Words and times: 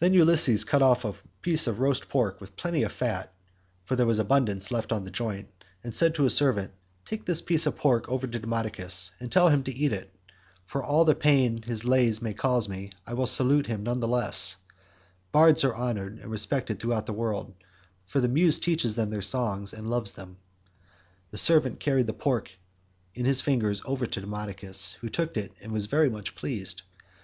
Then 0.00 0.14
Ulysses 0.14 0.64
cut 0.64 0.82
off 0.82 1.04
a 1.04 1.14
piece 1.40 1.68
of 1.68 1.78
roast 1.78 2.08
pork 2.08 2.40
with 2.40 2.56
plenty 2.56 2.82
of 2.82 2.90
fat 2.90 3.32
(for 3.84 3.94
there 3.94 4.04
was 4.04 4.18
abundance 4.18 4.72
left 4.72 4.90
on 4.90 5.04
the 5.04 5.12
joint) 5.12 5.48
and 5.84 5.94
said 5.94 6.16
to 6.16 6.26
a 6.26 6.30
servant, 6.30 6.72
"Take 7.04 7.24
this 7.24 7.40
piece 7.40 7.64
of 7.64 7.76
pork 7.76 8.08
over 8.08 8.26
to 8.26 8.40
Demodocus 8.40 9.12
and 9.20 9.30
tell 9.30 9.50
him 9.50 9.62
to 9.62 9.72
eat 9.72 9.92
it; 9.92 10.12
for 10.66 10.82
all 10.82 11.04
the 11.04 11.14
pain 11.14 11.62
his 11.62 11.84
lays 11.84 12.20
may 12.20 12.34
cause 12.34 12.68
me 12.68 12.90
I 13.06 13.14
will 13.14 13.28
salute 13.28 13.68
him 13.68 13.84
none 13.84 14.00
the 14.00 14.08
less; 14.08 14.56
bards 15.30 15.62
are 15.62 15.76
honoured 15.76 16.18
and 16.18 16.32
respected 16.32 16.80
throughout 16.80 17.06
the 17.06 17.12
world, 17.12 17.54
for 18.06 18.18
the 18.18 18.26
muse 18.26 18.58
teaches 18.58 18.96
them 18.96 19.10
their 19.10 19.22
songs 19.22 19.72
and 19.72 19.88
loves 19.88 20.14
them." 20.14 20.38
The 21.30 21.38
servant 21.38 21.78
carried 21.78 22.08
the 22.08 22.12
pork 22.12 22.50
in 23.14 23.24
his 23.24 23.40
fingers 23.40 23.82
over 23.84 24.04
to 24.04 24.20
Demodocus, 24.20 24.94
who 24.94 25.08
took 25.08 25.36
it 25.36 25.52
and 25.62 25.70
was 25.70 25.86
very 25.86 26.10
much 26.10 26.34
pleased. 26.34 26.82